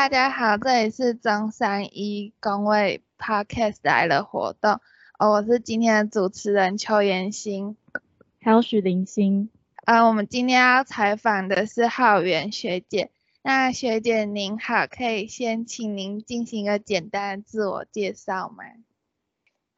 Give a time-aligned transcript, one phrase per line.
[0.00, 4.80] 大家好，这里是中山一工位 Podcast 来了活动，
[5.18, 7.76] 哦，我是今天的主持人邱妍欣，
[8.40, 9.50] 还有许林欣。
[9.84, 13.10] 呃，我们今天要采访的是浩源学姐。
[13.42, 18.64] 那学姐您好，可以先请您进行一个简单的自我介绍吗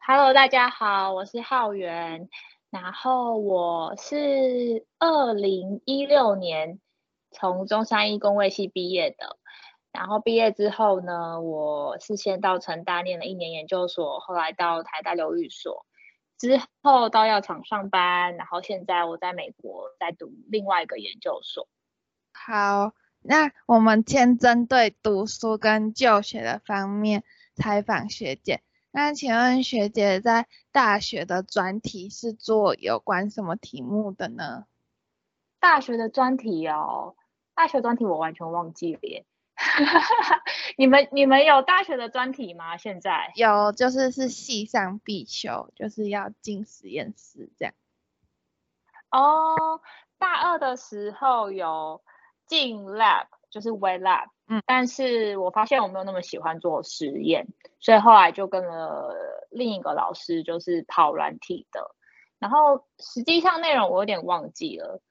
[0.07, 2.29] ？Hello，大家好，我是浩源，
[2.70, 6.79] 然后我是二零一六年
[7.33, 9.37] 从中山一工位系毕业的。
[9.92, 15.84] 然后毕业之后呢，我是先到成大念了一年研究所，后来到台大流域所，
[16.38, 21.68] 之后到药厂上班，然后现在我在美国在读另外一个研究所。
[22.32, 27.23] 好，那我们先针对读书跟就学的方面
[27.54, 28.62] 采访学姐。
[28.90, 34.65] 那请问学姐在大学的专题是做有关什么题目的呢？
[35.60, 37.15] 大学的专题哦，
[37.54, 39.27] 大学专题我完全忘记了耶。
[40.77, 42.77] 你们你们有大学的专题吗？
[42.77, 47.75] 现在有，就是是系上必修，就是要进实验室这样。
[49.11, 49.80] 哦，
[50.19, 52.03] 大二的时候有
[52.47, 57.47] 进 lab，就是 wet lab，嗯，但是我发现我没有那么喜欢做实验，
[57.79, 59.15] 所以后来就跟了
[59.51, 61.95] 另一个老师，就是跑软体的，
[62.39, 65.03] 然后实际上内容我有点忘记了。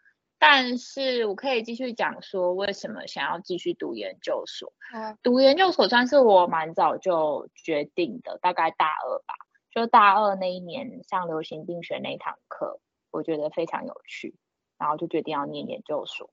[0.43, 4.73] 但是我可以继续讲说为什么想要继续读研究所。
[5.21, 9.35] 读研究所算是我蛮早就决定的，大概大二吧，
[9.69, 12.79] 就大二那一年上流行病学那堂课，
[13.11, 14.33] 我觉得非常有趣，
[14.79, 16.31] 然后就决定要念研究所。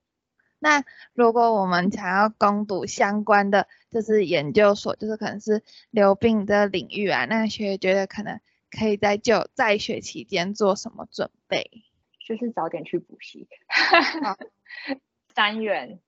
[0.59, 11.85] 那如果我们想要攻读相关的，就是研究所，就是可能是流病的领域啊，那学觉得可能可以在就在学期间做什么准备？
[12.28, 13.48] 就是早点去补习，
[15.34, 15.98] 三元，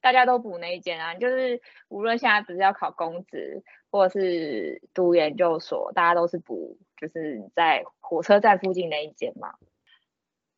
[0.00, 1.14] 大家都补那一间啊。
[1.14, 9.56] 就是无论现在不是要考公职，或者是读研究所，大家都是补，就是在火车站附近那一间嘛。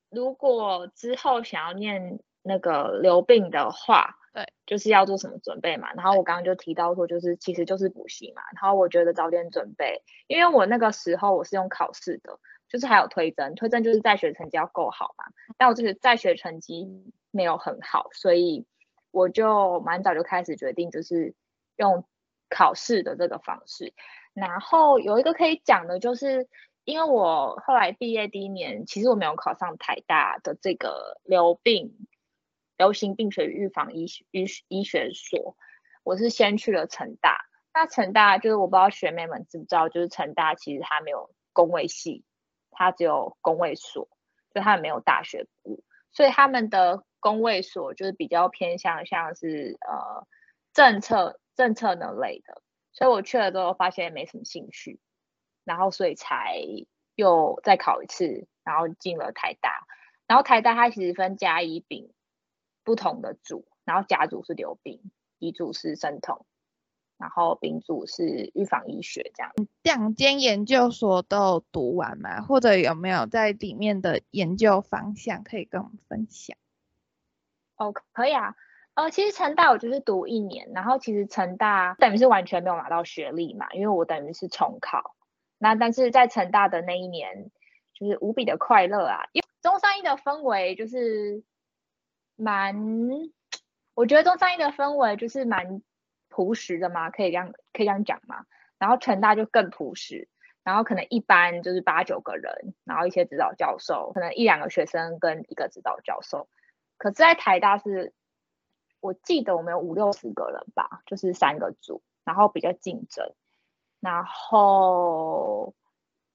[0.09, 5.93] 如果之后想要念那个留病的话，对，就是要做什么准备嘛。
[5.95, 8.43] 然后我刚刚就提到说，就是其实就是补习嘛。
[8.55, 12.39] 然后我觉得早点准备，因为我那个时候我是用考试的。
[12.73, 15.27] 就是还有推甄，推甄就是在学成绩要够好嘛。
[15.59, 16.89] 但我就是在学成绩
[17.31, 18.65] 没有很好，所以
[19.11, 21.35] 我就蛮早就开始决定，就是
[21.77, 22.07] 用
[22.49, 23.93] 考试的这个方式。
[24.33, 26.49] 然后有一个可以讲的，就是
[26.85, 32.07] 因为我后来毕业第一年，其实我没有考上台大的这个流病
[32.79, 35.57] 流行病学预防医医医学所，
[36.03, 37.45] 我是先去了成大。
[37.75, 42.25] 那成大就是我不知道学妹们知不知道，就是成大其实它没有工位系。
[42.73, 44.09] 它只有工位所，
[44.55, 50.27] 就他们没有大学部，所以他们的工位所就是比较偏向像是呃
[50.73, 52.63] 政策政策那类的，
[52.93, 55.01] 所以我去了之后发现没什么兴趣，
[55.65, 56.57] 然后所以才
[57.15, 59.87] 又再考一次，然后进了台大，
[60.27, 62.13] 然后台大它其实分甲乙丙
[62.85, 65.01] 不同的组，然后甲组是流病，
[65.39, 66.47] 乙组是生统。
[67.23, 69.53] 然后丙组是预防医学这样，
[69.85, 72.41] 两间研究所都读完吗？
[72.41, 76.57] 或者有没有在里面的研究方向可以跟我们分享？
[77.77, 78.57] 哦，可以啊。
[78.95, 85.15] 呃，其实成大我就是读一年，然后其实成大等于是完全没有拿到学历嘛，因为我等于是重考。
[85.59, 87.53] 那但是在成大的那一年，
[87.95, 91.45] 就是无比的快乐啊，因为中山一的氛围就是
[92.35, 92.75] 蛮，
[93.95, 95.81] 我觉得中山一的氛围就是蛮。
[96.33, 97.11] 朴实的吗？
[97.11, 98.47] 可以这样可以这样讲吗？
[98.79, 100.29] 然后成大就更朴实，
[100.65, 106.49] 然后可能一般就是八九个人，然后一些指导教授，可能一两个学生跟一个指导教授。
[106.97, 108.13] 可是，在台大是，
[108.99, 113.33] 我记得我们有五六十个人吧，就是三个组，然后比较竞争。
[114.01, 115.77] 然后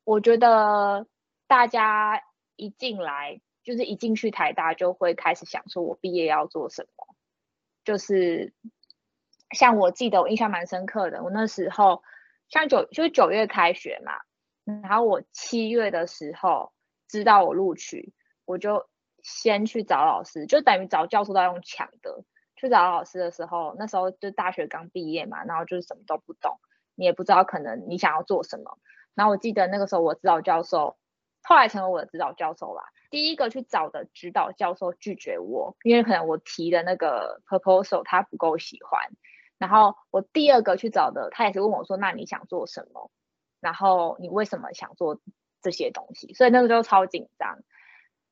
[0.05, 1.05] 我觉得
[1.47, 2.23] 大家
[2.55, 7.13] 一进来，就是一进去台大就会开始想说，我毕业要做什么，
[7.83, 8.53] 就是。
[9.51, 12.03] 像我记得我印象蛮深刻的，我那时候
[12.49, 14.13] 像九就是九月开学嘛，
[14.81, 16.73] 然后我七月的时候
[17.07, 18.13] 知道我录取，
[18.45, 18.87] 我就
[19.23, 22.23] 先去找老师，就等于找教授都要用抢的。
[22.59, 26.59] 去找老师的时候，那时候就大学刚毕业嘛，然后就是什么都不懂，
[26.95, 28.79] 你也不知道可能你想要做什么。
[29.13, 30.97] 然后我记得那个时候我指导教授
[31.43, 39.11] 后来成为我的指导教授啦，第一个去找的指导教授拒绝我，因为可能我提的那个 proposal 他不够喜欢。
[39.57, 43.09] 然后我第二个去找的，他也是问我说：“那你想做什么？
[43.59, 45.19] 然后你为什么想做
[45.61, 47.59] 这些东西？”所以那个时候超紧张。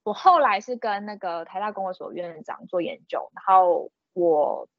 [0.03, 4.69] 我后来是跟那个台大公卫所院长做研究，然后我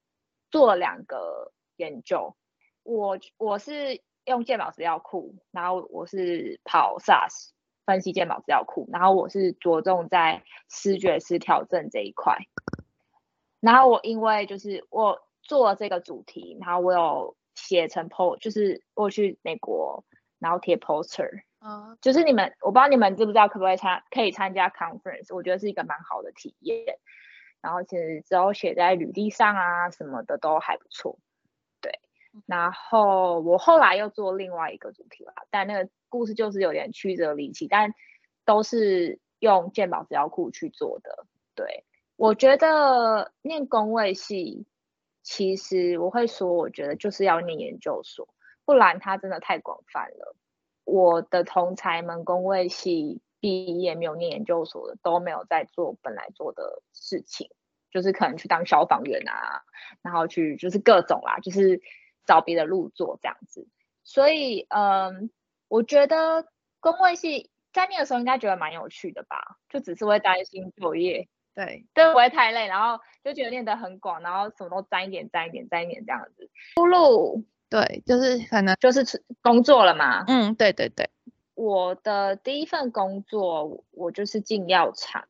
[0.52, 2.36] 做了两个研究。
[2.84, 7.48] 我我是用健保资料库，然后我是跑 SAS
[7.84, 12.38] 分析健保资料库，然后我是着重在视觉失调症这一块。
[13.58, 20.04] 然后我因为就是我做这个主题，然后我有写成 post，就是我去美国，
[20.38, 21.42] 然后贴 poster。
[21.60, 26.98] 嗯，就是你们，我不知道你们知不知道可不可以参可以参加 conference，我觉得是一个蛮好的体验。
[27.62, 31.18] 然后其实只要写在履历上啊什么的都还不错。
[31.80, 31.98] 对，
[32.46, 37.92] 然后我后来又做另外一个主题啦，但那个故事就是有点曲折离奇，但
[38.44, 41.26] 都是用鉴宝资料库去做的。
[41.56, 41.84] 对，
[42.14, 44.66] 我觉得念工位系，
[45.26, 48.28] 其实我会说，我觉得就是要念研究所，
[48.64, 50.36] 不然它真的太广泛了。
[50.84, 57.50] 我的同才们工位系毕业没有念研究所的，都没有在做本来做的事情，
[57.90, 59.64] 就是可能去当消防员啊，
[60.00, 61.82] 然后去就是各种啦，就是
[62.24, 63.66] 找别的路做这样子。
[64.04, 65.32] 所以，嗯，
[65.66, 66.46] 我觉得
[66.78, 76.50] 工位系在念的时候应该觉得蛮有趣的吧，就只是会担心作业，对，对，不会太累，然后就觉得练得很广，然后什么都沾一点，沾一点，沾一点这样子。
[76.76, 80.24] 出路对，就是可能，就是工作了嘛。
[80.28, 81.08] 嗯，对对对。
[81.54, 85.26] 我的第一份工作，我就是进药厂。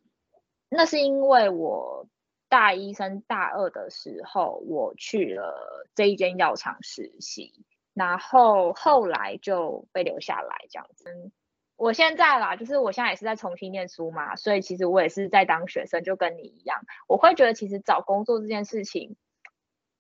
[0.69, 2.09] 那是因为我
[2.49, 7.65] 大一升大二的时候，我去了这一间药厂实习，
[7.95, 11.31] 然后后来就被留下来这样子。
[11.77, 16.81] 我现在啦，就是我现在也是在重新念书嘛，所以其实我也是在当学生，就跟你一样。
[17.07, 19.17] 我会觉得其实找工作这件事情，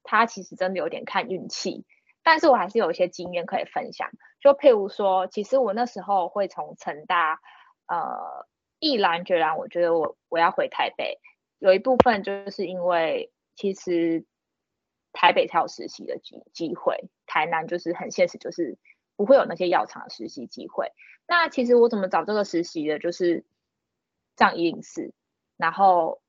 [0.03, 1.85] 它其实真的有点看运气。
[2.23, 7.41] 但是我还是有一些经验可以分享，就譬如说，其实我那时候会从成大，
[7.87, 8.49] 呃，
[8.81, 11.21] 毅然决然，我觉得我我要回台北，
[11.59, 14.25] 有一部分就是因为其实
[15.13, 18.77] 台北才有实习的机机会，台南就是很现实，就是
[19.17, 20.93] 不会有那些药厂实习机会。
[21.27, 23.45] 那其实我怎么找这个实习的，就是
[24.37, 25.13] 像一零四，
[25.57, 26.21] 然后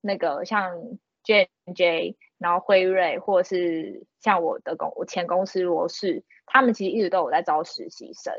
[0.00, 2.16] 那个像 J J。
[2.38, 8.34] 然后辉瑞或者是像我的公我前公司罗氏，他们其实一直都有在招实习生，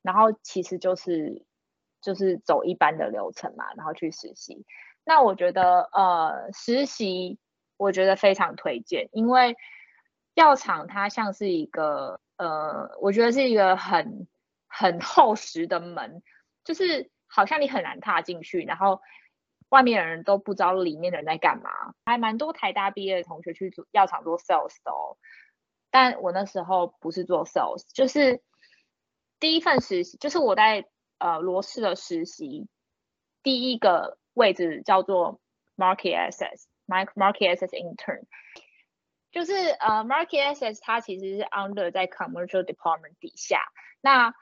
[0.00, 1.42] 然后其实就是
[2.00, 4.64] 就是走一般的流程嘛，然后去实习。
[5.04, 7.40] 那我觉得呃实习
[7.76, 9.56] 我觉得非常推荐，因为
[10.34, 14.26] 药厂它像是一个呃我觉得是一个很
[14.68, 16.22] 很厚实的门，
[16.64, 19.00] 就是好像你很难踏进去，然后。
[19.68, 25.16] 外面的人都不知道里面的人在干嘛，还蛮多台大毕业的同学去做药厂做 sales 的哦。
[25.90, 28.42] 但我那时候不是做 sales，就是
[29.40, 30.84] 第一份实习，就是我在
[31.16, 32.68] 呃罗氏的实习，
[33.42, 35.40] 第一个位置叫做
[35.74, 38.24] market access，market market access intern，
[39.32, 43.64] 就是呃 market access 它其实是 under 在 commercial department 底下，
[44.00, 44.32] 那。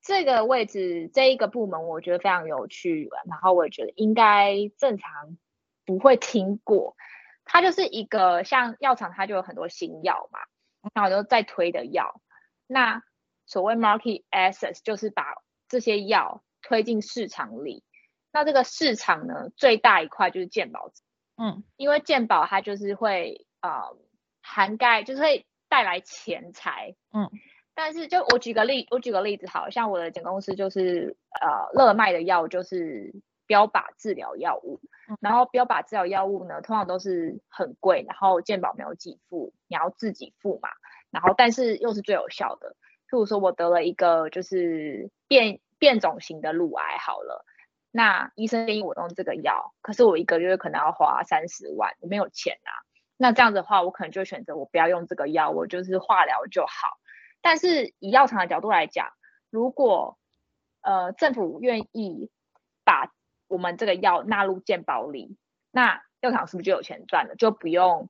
[0.00, 5.36] 这个位置这一个部门，我觉得非常有趣，然后我也觉得应该正常
[5.84, 6.96] 不会听过。
[7.44, 10.38] 它就是一个像药厂，它就有很多新药嘛，
[10.94, 12.22] 然后就在推的药。
[12.68, 13.02] 那
[13.44, 15.34] 所谓 market access 就是把
[15.68, 17.82] 这些药推进市场里。
[18.32, 20.92] 那这个市场呢，最大一块就是健保，
[21.36, 23.96] 嗯，因为健保它就是会呃
[24.48, 27.30] 涵盖，就是会带来钱财，嗯。
[27.74, 33.14] 但是，就我举个例，我举个例子，好像我的前公司就是呃，乐卖的药就是
[33.46, 34.80] 标靶治疗药物，
[35.20, 40.70] 然后标靶治疗药物呢，通常都是很贵，然后健保没有给付，你要自己付嘛，
[41.12, 42.74] 然后但是又是最有效的。
[43.08, 47.44] 譬如说我得了一个就是变变种型的乳癌，好了，
[47.92, 52.74] 那医生建议我用这个药，可是我一个月可能要花三十万，我没有钱啊，
[53.18, 56.96] 那这样子的话，我可能就选择我不要用这个药，我就是化疗就好。
[57.42, 59.12] 但是以药厂的角度来讲，
[59.50, 60.16] 如果
[60.80, 62.30] 呃政府愿意
[62.84, 63.12] 把
[63.48, 65.36] 我们这个药纳入健保里，
[65.70, 67.34] 那药厂是不是就有钱赚了？
[67.36, 68.08] 就不用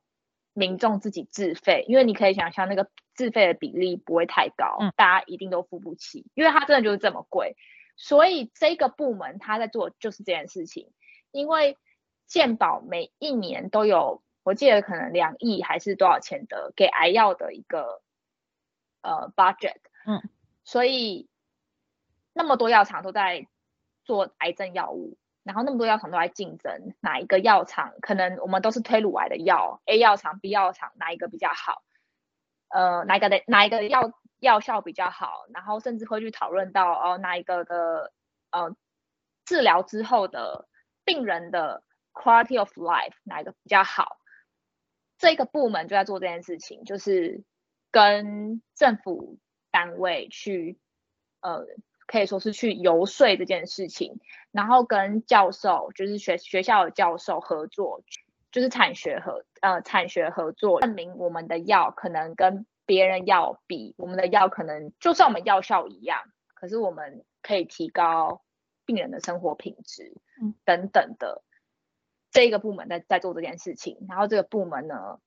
[0.52, 7.56] 民众自己自费，因为你可以想象那个自费的比例不会太高，大家一定都付不起，因为它真的就是这么贵。
[7.96, 10.92] 所以这个部门他在做就是这件事情，
[11.32, 11.76] 因为
[12.26, 18.00] 健保每一年都有，我记得可能两亿还是多少钱的给癌药的一个。
[19.00, 19.76] 呃，budget，
[20.07, 20.28] 嗯，
[20.64, 21.28] 所以
[22.33, 23.47] 那么多药厂都在
[24.05, 31.85] 做癌症药物，然后那么多药厂都在竞争，哪一个药厂可能我们都是推乳癌的药，A 药厂、B 药厂哪一个比较好？
[32.71, 35.47] 呃，哪一个的哪一个药药效比较好？
[35.55, 38.12] 然后甚至会去讨论到哦，哪一个的
[38.50, 38.75] 呃
[39.45, 40.67] 治疗之后的
[41.05, 44.17] 病人的 quality of life 哪一个比较好？
[45.18, 47.42] 这个部门就在做这件事情，就是
[47.90, 49.38] 跟政府
[49.72, 50.78] 单位去，
[51.40, 51.66] 呃，
[52.06, 54.20] 可以说是去游说这件事情，
[54.52, 58.02] 然后跟教授，就是学学校的教授合作，
[58.52, 66.22] 就是产学合，呃，产学合作，证明我们的药可能跟别人药比，我们的药可能就算我们药效一样，
[66.54, 68.42] 可是我们可以提高
[68.87, 71.42] 病人的生活品质，嗯，等等的。
[72.30, 75.18] 这个部门在在做这件事情，然后这个部门呢，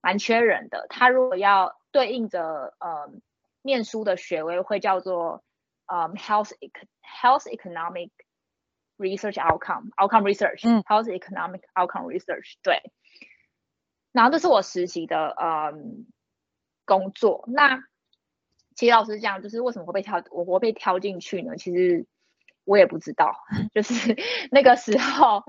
[0.00, 0.86] 蛮缺人的。
[0.88, 3.10] 他如果要对应着呃
[3.62, 5.44] 念书的学位，会叫做
[5.86, 6.52] 呃 health
[7.02, 8.10] health economic
[8.96, 12.80] research outcome outcome research 嗯 health economic outcome research 对。
[14.12, 15.72] 然后这是我实习的呃
[16.86, 17.44] 工作。
[17.48, 17.82] 那
[18.74, 21.56] 其实老师讲，就是为什么会被挑我我被挑进去呢？
[21.56, 22.06] 其实
[22.64, 23.36] 我也不知道，
[23.74, 24.16] 就是
[24.50, 25.44] 那个时候。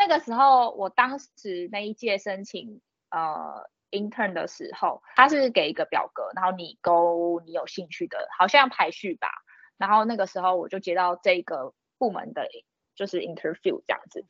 [0.00, 2.80] 那个时候，我当时那一届申请
[3.10, 9.28] 呃 intern 的时候，他是给一个表格，然后你勾你有兴趣的，好像排序吧。
[9.76, 12.48] 然后那个时候我就接到这个部门的，
[12.94, 14.24] 就是 interview 这样子，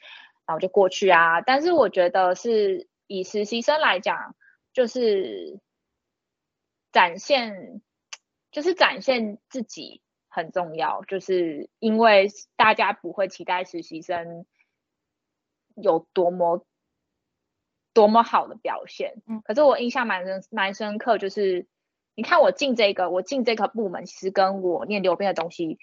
[0.45, 1.41] 然后就过去啊。
[1.41, 4.35] 但是我觉得是以实习生来讲，
[4.73, 5.61] 就是
[6.91, 7.81] 展现，
[8.51, 14.47] 就是展现自己很重要，就是因为大家不会期待实习生。
[15.83, 16.65] 有多么
[17.93, 21.67] 多么好的表现，嗯，可是我印象蛮深蛮深刻，就是
[22.15, 25.79] 你看我进这个我进这个部门，其实跟我念流变的东西，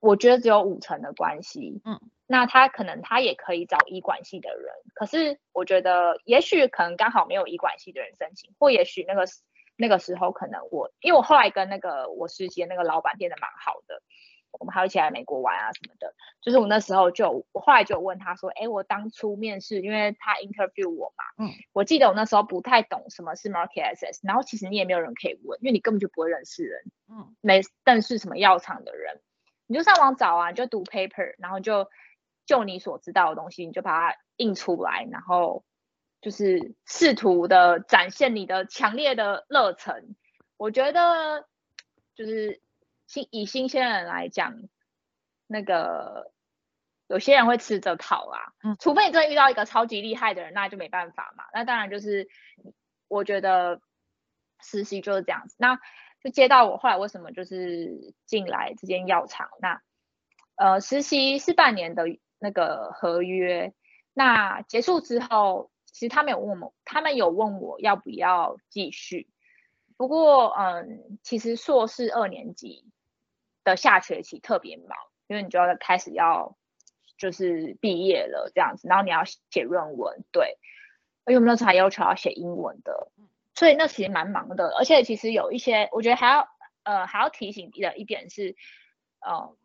[0.00, 9.26] 我觉得只有五成的关系，嗯，那他可能他也可以找医管系的人，可是我觉得也许可能刚好没有医管系的人申请，或也许那个
[9.76, 14.02] 那个时候可能我，因为我后来跟那个我实习的那个老板变得蛮好的。
[14.58, 29.20] 我们还一起来美国玩啊什么的，就是我那时候就，我后来就问他说，哎，我当初面试，因为他 interview 我嘛，嗯，我记得我那时候不太懂什么是 market access，然后其实你也没有人可以问，因为你根本就不会认识人，嗯，没认识什么药厂的人，
[29.66, 31.88] 你就上网找啊，你就读 paper，然后就
[32.46, 35.64] 就你所知道的东西，你就把它印出来，然后
[36.20, 40.16] 就是试图的展现你的强烈的热忱，
[40.56, 41.46] 我觉得
[42.14, 42.60] 就是。
[43.16, 44.54] 新以新鲜人来讲，
[45.46, 46.32] 那个
[47.06, 51.44] 有些人会吃着套啊，嗯，除非你真的遇到一个超级厉害的人，那就没办法嘛。
[51.54, 52.28] 那当然就是，
[53.08, 53.80] 我觉得
[54.60, 55.56] 实习就是这样子。
[55.58, 55.78] 那
[56.22, 59.48] 就接到我后来为什么就是进来这间药厂？
[59.62, 59.80] 那
[60.56, 62.04] 呃，实习是半年的
[62.38, 63.72] 那个合约，
[64.12, 69.30] 那结束之后，其实他们有问我，他们有问我要不要继续。
[69.96, 72.84] 不过，嗯，其实硕士二年级。
[73.66, 74.96] 的下学期特别忙，
[75.26, 76.56] 因为你就要开始要
[77.18, 80.56] 就是毕业了这样子，然后你要写论文，对，
[81.26, 83.10] 因为我们那时候还要求要写英文的，
[83.54, 84.68] 所以那其实蛮忙的。
[84.78, 86.48] 而且其实有一些，我觉得还要
[86.84, 88.54] 呃还要提醒的一点是，
[89.18, 89.56] 呃，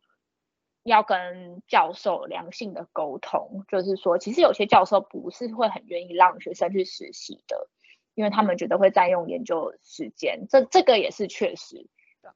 [0.81, 7.69] 要跟教授良性的沟通，就是说，其实有些教授不是会很愿意让学生去实习的，
[8.15, 11.87] 因为他们觉得会占用研究时间，这这个也是确实。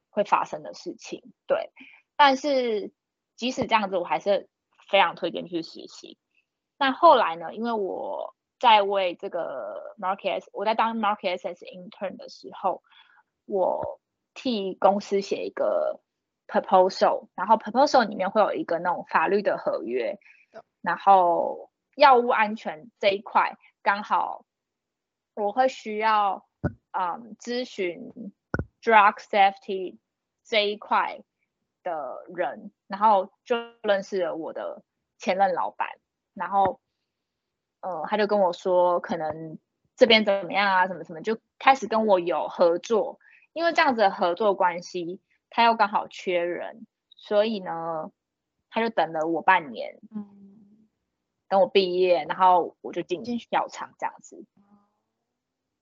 [0.09, 1.71] 会发生的事情，对，
[2.15, 2.91] 但是
[3.35, 4.49] 即使这样子，我还是
[4.89, 6.17] 非常推荐去实习。
[6.77, 7.53] 那后来呢？
[7.53, 12.83] 因为我在为这个 market，我在当 market access intern 的时候，
[13.45, 13.99] 我
[14.33, 16.01] 替公司写一个
[16.47, 20.19] proposal，然后 proposal 里面会有一个那种法律的合约，
[20.81, 24.45] 然后药物安全这一块刚好
[25.33, 26.45] 我会需要
[26.91, 28.11] 嗯咨询。
[28.85, 29.97] Drug safety
[30.43, 31.23] 这一块
[31.81, 34.83] 的人，然后就认识了我的
[35.17, 35.89] 前任老板，
[36.35, 36.79] 然后，
[37.81, 39.57] 呃，他就跟我说，可能
[39.95, 43.19] 这边怎么样啊，什么什么，就开始跟我有合作。
[43.53, 48.11] 因为这样子的合作关系，他又刚好缺人，所以呢，
[48.69, 49.99] 他就等了我半年，
[51.49, 54.45] 等我毕业，然后我就进药厂这样子，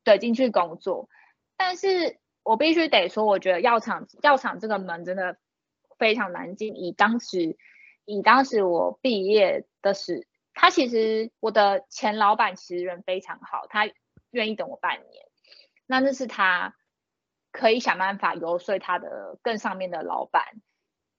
[0.06, 1.10] 对，进去工作，
[1.58, 2.23] 但是。
[2.44, 5.38] 我必须得说，我觉得药厂药厂这个门真的
[5.98, 6.76] 非常难进。
[6.76, 7.58] 以当时
[8.06, 13.90] 以当时我毕业的时，他其实我的前老板其实人非常好，他
[14.32, 15.26] 愿意等我半年。
[15.86, 16.76] 那那是他
[17.52, 20.44] 可以想办法游说他的更上面的老板，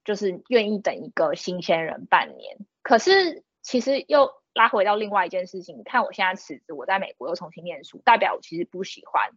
[0.03, 2.57] 就是愿意等一个新鲜人半年。
[2.81, 9.31] 可是其实又拉回到另外一件事情，你看我现在辞职，我在美国又重新念书，代表我其实不喜欢。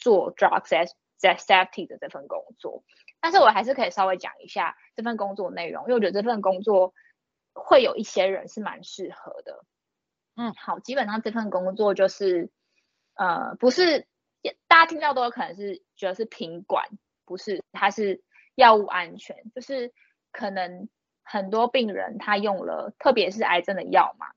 [0.00, 2.82] 做 drug safety 的这份工作，
[3.20, 6.94] 但是我还是可以稍微讲一下这份工作内容，因为我觉得这份工作
[7.52, 9.64] 会有一些人是蛮适合的。
[10.36, 12.50] 嗯，好，基本上这份工作就是，
[13.14, 14.06] 呃，不是
[14.66, 16.86] 大家听到都有可能是觉得是品管，
[17.26, 18.22] 不是，它是
[18.54, 19.92] 药物安全，就是
[20.32, 20.88] 可能
[21.22, 24.28] 很多病人他用了，特别是癌症的药嘛，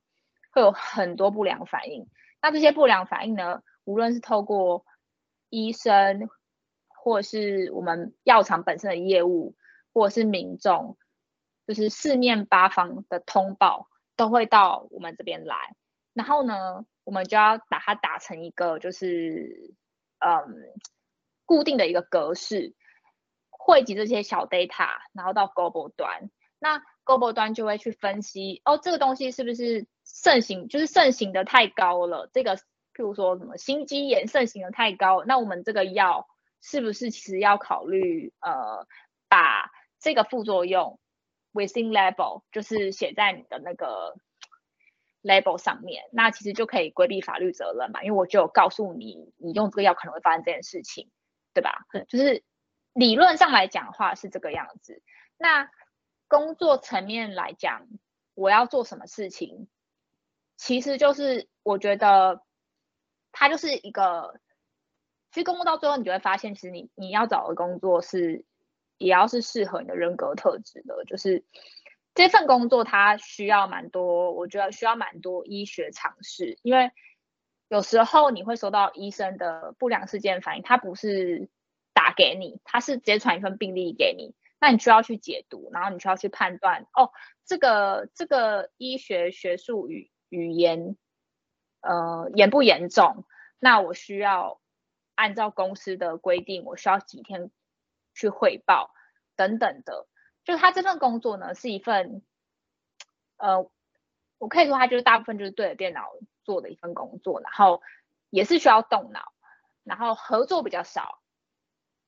[0.51, 2.09] 会有很多不良反应。
[2.41, 4.85] 那这些不良反应呢，无论是透过
[5.53, 6.29] 医生，
[6.87, 9.55] 或是我们药厂本身的业务，
[9.93, 10.97] 或是民众，
[11.67, 15.75] 就是四面八方的通报，都会到我们这边来。
[16.13, 19.75] 然后呢，我们就要把它打成一个就是
[20.17, 20.73] 嗯
[21.45, 22.73] 固定的一个格式，
[23.51, 26.31] 汇集这些小 data，然后到 global 端。
[26.57, 32.27] 那 global 端就会去分析，哦，这个东西是不是盛行，就是盛行的太高了。
[32.33, 32.57] 这个
[32.93, 36.27] 譬如说什么心肌炎盛行的太高，那我们这个药
[36.61, 38.87] 是不是其实要考虑呃
[39.27, 40.99] 把这个副作用
[41.53, 44.15] within level 就是写在你的那个。
[45.25, 51.09] label 上面，那其实就可以规避法律责任嘛，因为我就有告诉你，你用这个药可能会发生这件事情，
[51.53, 51.85] 对吧？
[51.93, 52.43] 对，就是
[52.91, 55.01] 理论上来讲的话是这个样子。
[55.37, 55.69] 那
[56.27, 57.87] 工作层面来讲，
[58.33, 59.69] 我要做什么事情，
[60.57, 62.43] 其实就是我觉得
[63.33, 64.39] 它就是一个，
[65.31, 68.45] 其实工作到最后，你就会发现，其实你你要找的工作是
[68.97, 71.43] 也要是适合你的人格特质的，就是。
[72.15, 76.91] 这份工作它需要蛮多，我觉得需要蛮多医学常识，因为
[77.69, 81.49] 有时候你会收到医生的不良事件反应，他不是
[81.91, 87.09] 打给你，他是直接传一份病历给你，那你需要去解读，然后你需要去判断，哦，
[87.47, 90.95] 这个这个医学学术语语言，
[91.83, 93.25] 呃，严不严重？
[93.59, 94.61] 那我需要
[95.15, 97.51] 按照公司的规定，我需要几天
[98.13, 98.91] 去汇报
[99.35, 100.07] 等等的。
[100.45, 102.23] 就他这份工作呢，是一份，
[103.37, 103.69] 呃，
[104.37, 106.09] 我可以说他就是大部分就是对着电脑
[106.43, 107.81] 做的一份工作，然后
[108.29, 109.33] 也是需要动脑，
[109.83, 111.19] 然后合作比较少，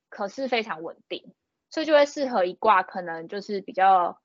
[0.10, 1.36] 可是非常稳定，
[1.70, 4.22] 所以就会适合一挂可能就是比较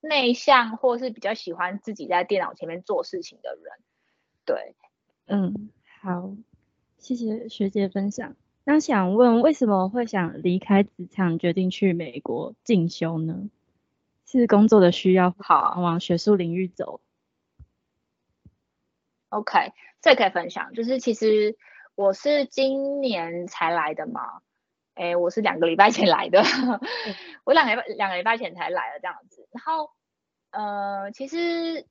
[0.00, 3.72] 内向或是比较喜欢自己在电脑前面做事情的人。
[4.44, 4.74] 对，
[5.26, 6.32] 嗯，好，
[6.98, 8.36] 谢谢学姐分享。
[8.64, 13.50] 那想问，为什么会想离开职场，决定去美国进修呢？
[14.26, 17.00] 是工作的需要，好往学术领域走。
[19.28, 20.72] OK，这可以分享。
[20.72, 21.56] 就是其实
[21.94, 24.40] 我是今年才来的嘛，
[24.94, 26.42] 哎，我是两个礼拜前来的，
[27.44, 29.46] 我两个两个礼拜前才来的这样子。
[29.52, 29.90] 然后，
[30.50, 31.86] 呃，其实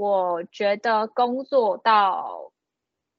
[0.00, 2.52] 我觉得工作到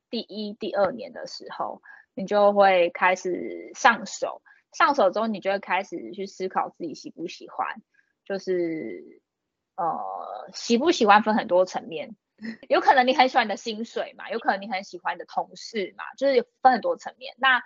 [0.09, 1.81] 第一、第二年的时候。
[2.13, 4.41] 你就会开始上手，
[4.73, 7.81] 上手之后，你就会开始去思考自己喜不喜欢，
[8.25, 9.21] 就是
[9.77, 9.97] 呃
[10.51, 12.17] 喜不喜欢分很多层面，
[12.67, 17.33] 有可能你很喜欢你的薪水嘛，有可能你很喜欢你的同事嘛，就是分很多层面。
[17.37, 17.63] 那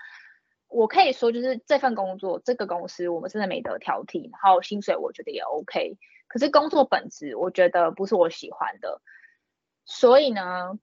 [0.68, 5.98] 我可以说，就是这份工作，这个公司我们真的没得挑剔，然后薪水我觉得也 OK，
[6.36, 9.00] 可是工作本质我觉得不是我喜欢的，
[9.86, 10.78] 所以呢，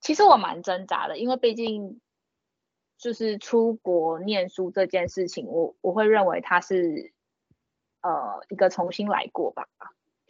[0.00, 2.00] 其实我蛮挣扎的，因为毕竟。
[2.98, 7.12] 就是出国念书这件事情，我我会认为它是
[8.00, 9.68] 呃一个重新来过吧，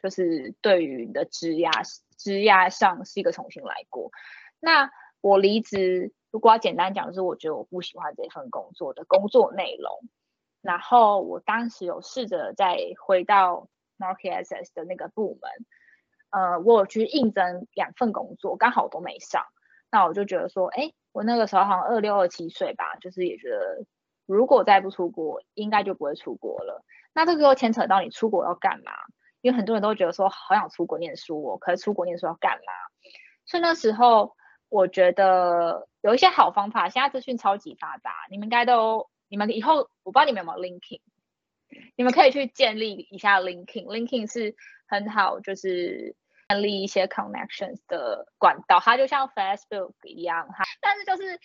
[0.03, 1.71] 就是对于你的职涯
[2.17, 4.11] 职涯上是一个重新来过。
[4.59, 4.91] 那
[5.21, 10.01] 我离职，如果要简单讲，是我觉得我不喜欢这份工作的工作内容。
[10.61, 15.51] 然后我当时有试着再回到 Market Access 的那个部门，
[16.31, 19.45] 呃，我有去应征两份工作，刚好都没上。
[19.91, 20.93] 那我就觉得说，哎。
[21.13, 23.87] 我那个时候好像二六二七岁吧，就是也觉得
[24.27, 26.85] 如果再不出国，应该就不会出国了。
[27.15, 28.93] 那这个又牵扯到你出国要干嘛？
[29.41, 32.73] 因为很多人都觉得说好想出国念书哦，可是出国念书要干嘛？
[33.47, 34.37] 所以那时候
[34.69, 41.01] 我觉得有一些好方法，现在资讯超级发达，你们应该都，你们以后我不知道你们有没有 linking，
[41.97, 44.55] 你们可以去建立一下 linking，linking 是
[44.87, 46.15] 很好，就是。
[46.49, 50.63] 建立一些 connections 的管道，它就像 Facebook 一样，哈。
[50.81, 51.41] 但是就是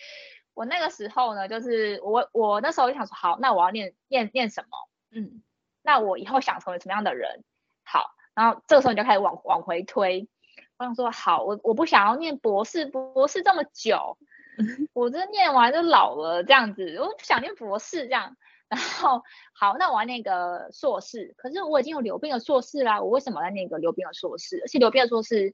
[0.53, 4.77] 我那个时候呢，就是我我那时候就想说，好，那我要念念念什么？
[5.09, 5.41] 嗯，
[5.81, 7.43] 那我以后想成为什么样的人？
[7.83, 10.29] 好，然后这个时候你就开始往往回推，
[10.77, 14.19] 我想说，好，我我不想要念博士，博士这么久，
[14.93, 18.37] 我这念完就老了这样子，我不想念博士这样。
[18.71, 24.61] 然后好，那我要那个硕士，可是我已经有留病的硕士啦，我为什么要那个留病的硕士？
[24.63, 25.53] 而且留病的硕士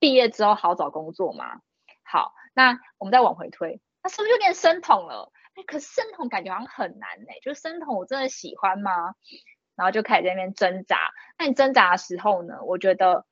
[0.00, 1.60] 毕业之后好找工作吗？
[2.02, 5.30] 好，那我们再往回推，那是不是就变生统了？
[5.54, 9.14] 哎，可是生统感觉好像很难哎，就是生统我真的喜欢吗？
[9.76, 10.98] 然后就开始在那边挣扎。
[11.38, 12.64] 那你挣扎的时候呢？
[12.64, 13.24] 我觉得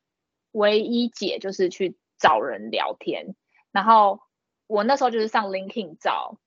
[0.53, 3.35] 唯一解就是去找人聊天，
[3.73, 4.21] 然后
[4.69, 6.39] 我那时候就是上 LinkedIn 找，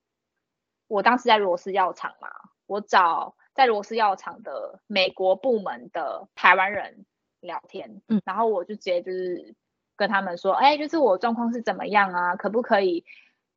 [0.87, 2.29] 我当时在罗斯药厂嘛，
[2.69, 7.05] 我找在罗斯药厂的美国部门的台湾人
[7.39, 9.55] 聊天，嗯，然后我就直接就是
[9.97, 13.03] 跟他们说，哎，就是我状况是怎么样啊，可不可以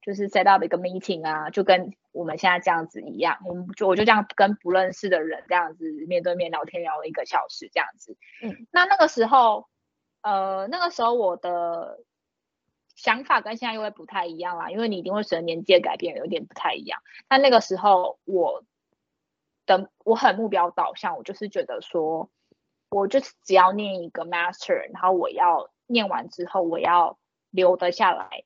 [0.01, 9.69] 就是 set up 一个 meeting 啊，就跟我们现在这样子一样，我们就我就这样跟不认识的人这样子面对面聊天聊了一个小时这样子，嗯，那那个时候，
[10.23, 12.01] 呃，那个时候我的
[12.97, 17.01] 想法跟现在又会不太一样啦，因为你一定会随着年纪的改变有点不太一样。
[17.29, 18.65] 但那个时候我
[19.67, 22.31] 的我很目标导向，我就是觉得说，
[22.91, 27.19] 我就是只要念一个 master，然后我要念完之后我要
[27.51, 28.45] 留得下来，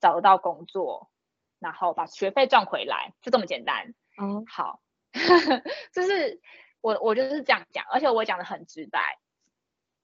[0.00, 1.10] 找得到工作，
[1.58, 3.94] 然后把学费赚回来，就这么简单。
[4.20, 4.80] 嗯，好，
[5.92, 6.40] 就是
[6.80, 9.18] 我我就是这样讲，而且我讲的很直白。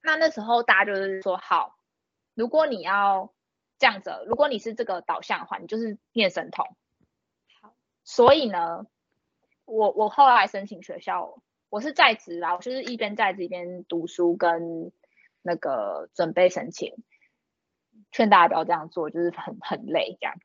[0.01, 1.77] 那那时候大家就是说，好，
[2.33, 3.33] 如果你要
[3.77, 6.65] 这样子，如果你是这个导向的话，你就是念神童。
[7.61, 7.73] 好，
[8.03, 8.85] 所以呢，
[9.67, 14.91] 我我后来申请学校，我是在职啦，我就是一边在职一边读书跟
[15.41, 16.95] 那个准备申请。
[18.11, 20.35] 劝大家不要这样做，就是很很累这样。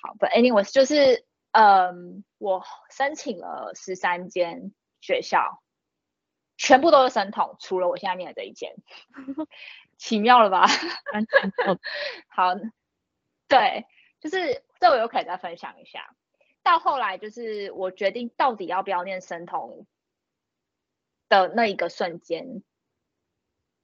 [0.00, 5.62] 好，But anyways，就是嗯，我申请了十三间学校，
[6.56, 8.74] 全部都是神童，除了我现在念的这一间，
[9.98, 10.66] 奇妙了吧？
[12.28, 12.54] 好，
[13.48, 13.86] 对，
[14.20, 16.14] 就是这我又可以再分享一下。
[16.66, 19.86] 到后来就是我决定到底要不要念神童
[21.28, 22.64] 的那一个瞬间，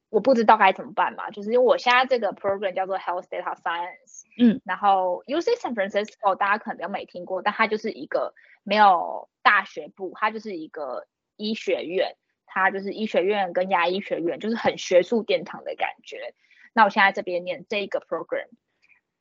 [0.08, 12.16] 我不知道该怎么办嘛，就是因为我现在这个 program 叫做 Health Data Science，嗯，然后 UC San Francisco 大家可能比较没听过，但它就是一个没有大学部，它就是一个医学院，
[12.46, 16.34] 它就是医学院跟牙医学院，就是很学术殿堂的感觉。
[16.72, 18.48] 那我现在这边念这一个 program，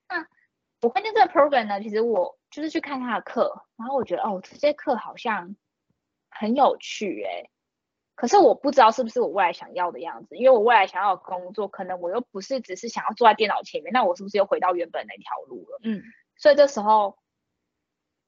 [0.09, 0.27] 那
[0.81, 5.55] 我关键这个 program 呢，其实我就是去看他的课，然后我觉得哦，这些课好像
[6.29, 7.49] 很有趣诶、
[8.13, 15.79] 可是我不知道是不是我未来想要的样子，因为我未来想要的工作，可能我又不是只是想要坐在电脑前面，那我是不是又回到原本那条路了？
[15.83, 16.03] 嗯，
[16.35, 17.17] 所以这时候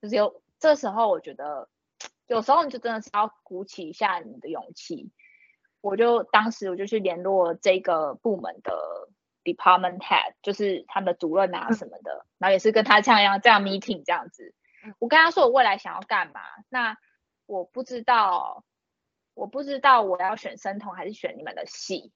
[0.02, 1.70] 就是有，这时候我觉得
[2.28, 5.12] 有时候你就真的是要鼓起一下你的勇气。
[5.82, 9.10] 我就当时我就去联络这个部门的
[9.43, 14.53] department head，就是他们的主任啊嗯什么的，然后也是跟他这样一样这样 meeting 这样子
[14.84, 14.95] 嗯。
[14.99, 16.97] 我跟他说我未来想要干嘛，那
[17.45, 18.63] 我不知道，
[19.34, 22.12] 我不知道我要选生酮还是选你们的系。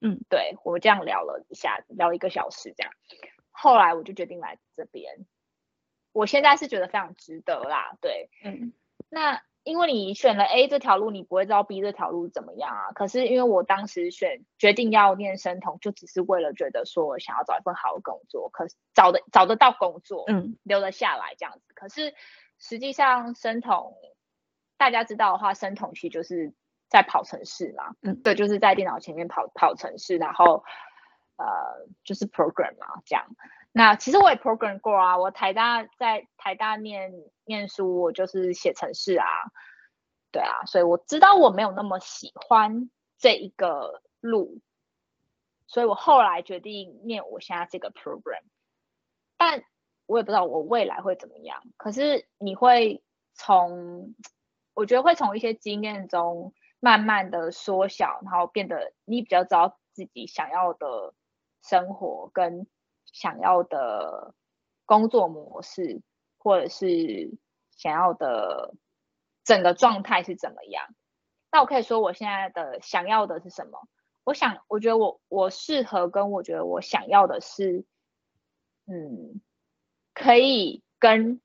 [0.00, 2.92] 嗯，对我这样聊了一下，聊一个小时这样，
[3.50, 5.26] 后来我就决定来这边。
[6.12, 8.72] 我现在是觉得非常值得啦，对，嗯，
[9.08, 12.92] 那因为你选了 A 这条路，你不会知道 B 这条路怎么样啊。
[12.92, 21.74] 可是因为我当时选决定要念生统，就只是为了觉得说我想要找一份好的工作，可是找的找得到工作，嗯，留得下来这样子。
[21.74, 22.14] 可是
[22.58, 23.94] 实际上生统，
[24.78, 26.54] 大家知道的话，生统其实就是
[26.88, 30.64] 在跑城市嘛，嗯对，就是在电脑前面跑跑城市，然后
[31.36, 31.44] 呃
[32.04, 33.26] 就是 program 嘛这样。
[33.72, 37.12] 那其实我也 program 过啊，我台大在台大念
[37.44, 39.26] 念书，我就是写程式啊，
[40.32, 44.60] 对啊，所以我知道我没有那么喜欢这一个路，
[45.66, 48.42] 所以我后来决定念我现在这个 program，
[49.36, 49.62] 但
[50.06, 51.62] 我也不知道我未来会怎么样。
[51.76, 53.04] 可是你会
[53.34, 54.14] 从，
[54.74, 61.14] 我觉得会从一些经验中慢慢的缩小，然后变得你比较知道自己想要的
[61.62, 62.66] 生活跟
[63.18, 64.32] 想要的
[64.86, 66.02] 工作模式，
[66.38, 67.36] 或者是
[67.72, 68.74] 想要的
[69.42, 70.94] 整个状态是怎么样。
[71.50, 73.88] 那我可以说我现在的想要的是什么？
[74.22, 77.84] 我想，我觉得我我适合跟我觉得我想要的是，
[78.86, 79.40] 嗯，
[80.14, 81.40] 可以跟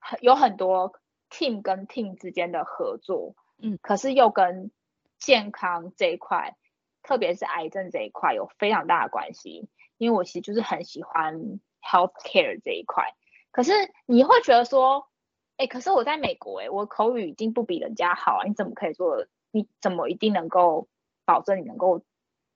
[0.00, 0.98] 很有很多
[1.30, 4.72] team 跟 team 之间的合作，嗯，可是又跟
[5.20, 6.56] 健康这一块，
[7.04, 9.68] 特别是癌症这一块有非常大的关系。
[10.02, 13.14] 因为我其实就是很喜欢 healthcare 这一块，
[13.52, 13.72] 可是
[14.04, 15.08] 你会觉得说，
[15.56, 19.26] 哎，可是我在美国，哎，我口语已经不比人家好啊，你怎么可以做？
[19.52, 20.88] 你怎么一定能够
[21.24, 22.02] 保证你能够？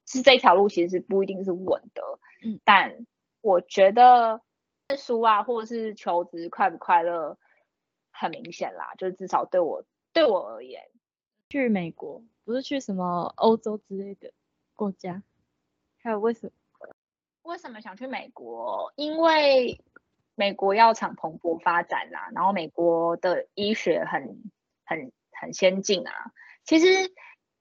[0.09, 2.03] 是这条路其实是不一定是稳的，
[2.45, 3.07] 嗯，但
[3.41, 4.41] 我觉得
[4.89, 7.39] 念书啊，或者是求职快不快乐，
[8.11, 10.89] 很明显啦，就是至少对我对我而言，
[11.49, 14.33] 去美国不是去什么欧洲之类的
[14.75, 15.23] 国家，
[16.03, 16.53] 还有为什么？
[17.47, 18.93] 为什么想去美国？
[18.97, 19.83] 因为
[20.35, 24.43] 美国药厂蓬勃发展啦、然后美国的医学很
[24.85, 26.13] 很很先进啊。
[26.65, 27.13] 其实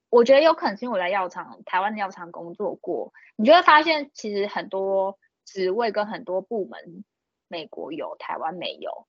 [0.09, 7.05] 我觉得有可能是因为我在药厂台湾的药厂工作过，你就会发现其实很多职位跟很多部门，
[7.47, 9.07] 美国有，台湾没有。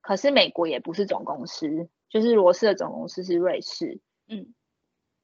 [0.00, 4.00] 可是美国也不是总公司，就是罗氏的总公司是瑞士。
[4.28, 4.54] 嗯，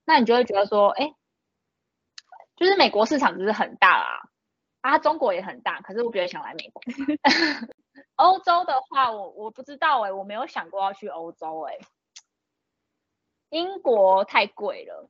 [0.04, 1.14] 那你就会觉得说，哎，
[2.56, 4.28] 就是美国市场就是很大啊，
[4.83, 6.83] 啊，中国也很大，可是我比较想来美国。
[8.16, 11.79] 欧洲的话，我我不知道哎，我没有想过要去欧洲哎。
[13.49, 15.09] 英国太贵了，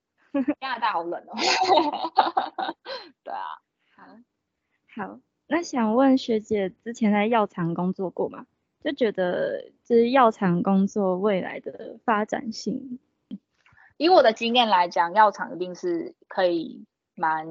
[0.61, 1.35] 加拿大好冷哦。
[3.25, 3.63] 对啊，
[3.97, 4.03] 好，
[4.95, 8.47] 好，那想问学姐，之前在药厂工作过吗？
[8.83, 12.99] 就觉得就是药厂工作未来的发展性。
[13.97, 17.47] 以我的经验来讲，药厂一定是可以蛮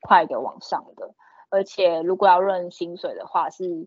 [0.00, 1.14] 快的往上的，
[1.54, 3.86] 而且如果要论薪水的话，是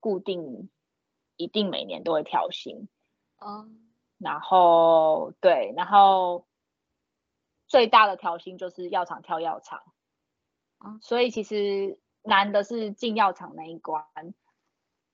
[0.00, 0.70] 固定，
[1.36, 2.88] 一定每年都会调薪。
[3.38, 3.68] 哦。
[4.16, 6.46] 然后对，然后
[7.66, 9.82] 最大的调薪就是药厂跳药厂。
[10.78, 10.98] 啊。
[11.02, 14.06] 所以其实难的是进药厂那一关。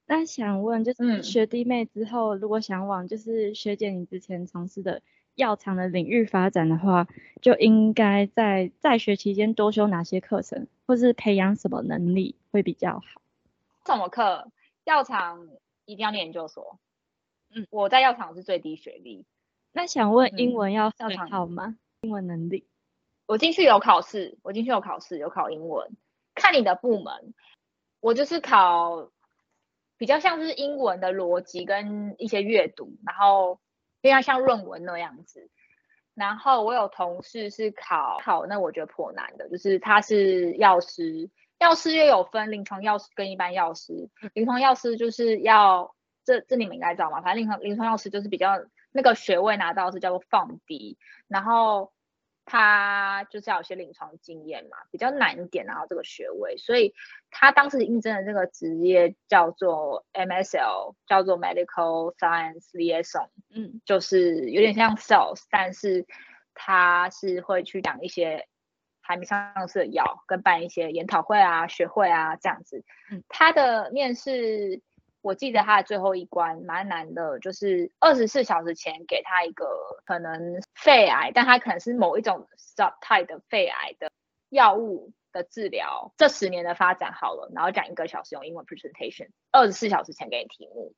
[0.07, 5.03] 那想问，就是学弟妹之后，如果想往就是学姐你之前从事的。
[5.35, 7.09] 药厂的领域发展的话，
[7.41, 13.23] 就应该在在学期间多修哪些课程，或是培养什么能力会比较好？
[13.87, 14.51] 什么课？
[14.85, 15.49] 药厂
[15.87, 16.79] 一定要念研究所。
[17.55, 19.25] 嗯，我在药厂是最低学历。
[19.73, 20.93] 那想问英文要
[21.31, 21.77] 好吗？
[22.03, 22.67] 英文能力？
[23.27, 25.91] 我进去有考试，我进去有考试，有考英文。
[26.35, 27.33] 看你的部门，
[28.01, 29.11] 我就是考
[29.97, 33.59] 比较像是英文的逻辑跟一些阅读，然后。
[34.03, 35.49] 非常像论文那样子，
[36.15, 51.93] 然后我有同事是考考，那我觉得颇难的，就是他是药师，药师又有分临床药师跟一般药师，临床药师就是要这这你们应该知道嘛，反正临床临床药师就是比较那个学位拿到是叫做放低，然后。
[52.53, 56.93] 他就是要有些临床经验嘛，比较难一点拿到这个学位，所以
[57.31, 66.05] 他当时应征的这个职业叫做 MSL，叫做 Medical Science Liaison，嗯，就是有点像 sales，但是
[66.53, 68.47] 他是会去讲一些
[69.01, 72.85] 还没上市的药，跟办一些研讨会啊、学会啊这样子。
[73.11, 74.83] 嗯，他的面试。
[75.23, 79.65] 我记得他的最后一关蛮难的，就是二十四小时前给他一个
[80.05, 84.11] 可能肺癌，但他可能是某一种 subtype 的肺癌的
[84.51, 86.13] 药物的治疗。
[86.17, 90.93] 这十年的发展好了，然后讲一个小时用英文 presentation，二十四小时前给你题目，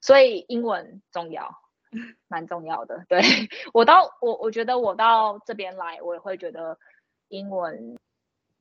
[0.00, 1.54] 所以英文重要，
[2.26, 3.04] 蛮重要的。
[3.08, 3.20] 对
[3.72, 6.80] 我到我我觉得我到这边来，我也会觉得
[7.28, 7.96] 英文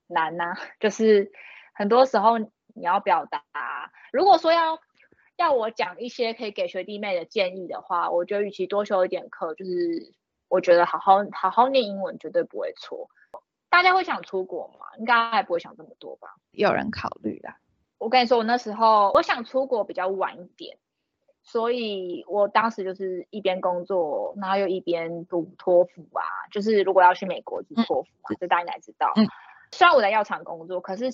[0.05, 1.31] 难呐， 就是
[1.73, 3.41] 很多时候你要表达，
[4.13, 4.79] 如果说要。
[5.41, 10.13] 要我讲一些可以给学弟妹的建议的话，我觉得与其多修一点课，就是
[10.47, 13.09] 我觉得好好好好念英文绝对不会错。
[13.69, 14.85] 大家会想出国吗？
[14.99, 16.35] 应该还不会想这么多吧？
[16.51, 17.57] 有人考虑啦。
[17.97, 20.77] 我跟你说，我那时候我想出国比较晚一点，
[21.43, 26.23] 所以我当时就是一边工作，然后又一边读托福啊。
[26.51, 29.11] 就是如果要去美国读托福嘛，这大家应该知道。
[29.17, 29.27] 嗯
[29.73, 31.05] 虽然我在药厂工作，可是。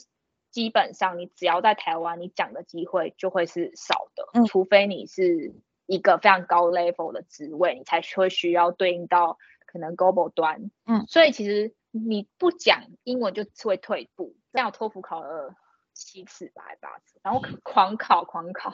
[0.51, 5.53] 基本上，你只要在台湾，你讲的机会就会是少的，除非你是
[5.85, 10.71] 一个非常高 level 的职位，你才会需要对应到可能 global 端。
[10.85, 14.35] 嗯，所以其实你不讲英文就会退步。
[14.53, 15.53] 这样托福考了
[15.93, 18.73] 七次吧，还八次，然后狂考狂考。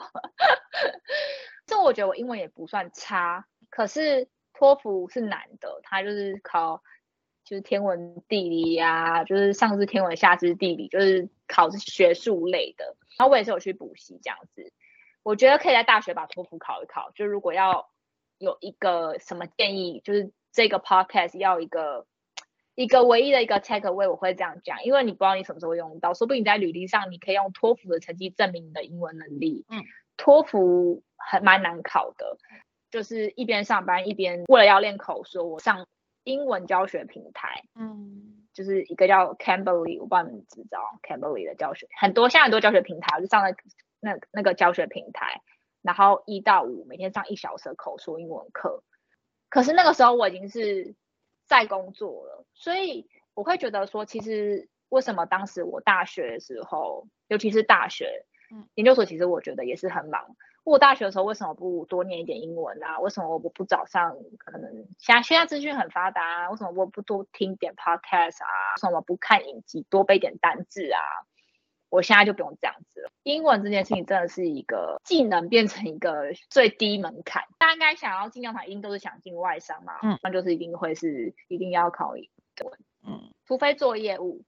[1.66, 6.82] 这我觉得我英文也不算差，可是托福是难的，它就是考。
[7.44, 12.96] 就是天文地理呀，就是上知天文下知地理，就是考学术类的。
[13.18, 14.72] 然后我也是有去补习这样子。
[15.22, 17.10] 我觉得可以在大学把托福考一考。
[17.14, 17.90] 就如果要
[18.38, 22.06] 有一个什么建议，就是这个 podcast 要一个
[22.74, 29.66] 一个唯一的一个 takeaway，我会这样讲，因为你不知道你什么时候会用到，说不定你在履历上你可以用托福的成绩证明你的英文能力。
[29.68, 29.84] 嗯，
[30.16, 32.38] 托福很蛮难考的，
[32.90, 35.86] 就是一边上班一边为了要练口说，我上。
[36.24, 43.54] 英文教学平台，嗯，就是一个叫 Cambly，我不知道你们知不知道 Cambly 的教学，很多现在很多教学平台，我就上了
[44.00, 45.42] 那那个教学平台，
[45.82, 48.82] 然后一到五每天上一小时口说英文课。
[49.50, 50.94] 可是那个时候我已经是
[51.46, 60.36] 在工作了，所以我会觉得说，其实为什么当时我大学的时候，尤其是大学，嗯，研究所，其实我觉得也是很忙。
[60.64, 62.98] 我大学的时候为什么不多念一点英文啊？
[63.00, 66.50] 为什么我不不早上可能现在现在资讯很发达啊？
[66.50, 68.74] 为什么我不多听点 podcast 啊？
[68.76, 71.00] 为什么不看影集多背点单字啊？
[71.90, 73.12] 我现在就不用这样子了。
[73.22, 77.44] 英文这件事情真的是一个技能变成一个最低门槛。
[77.58, 80.00] 大家应该想要进教堂，一定都是想进外商嘛？
[80.02, 82.28] 嗯，那就是一定会是一定要考英
[82.64, 82.78] 文。
[83.06, 84.42] 嗯，除非做业务，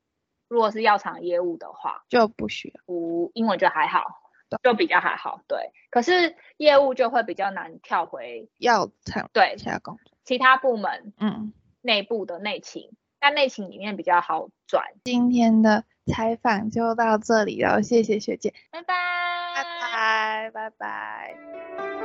[0.49, 2.81] 如果是药厂业务的话，就不需要。
[2.85, 4.26] 不英文就还好对，
[4.63, 5.41] 就比较还好。
[5.49, 10.13] 对，可是业务就会比较难跳回药厂对其他工作。
[10.25, 14.85] 其他部门嗯，内部的内勤，但内勤里面比较好转。
[15.05, 18.95] 今天的采访就到这里了，谢谢学姐，拜拜，
[19.55, 19.63] 拜
[20.51, 21.96] 拜，拜拜。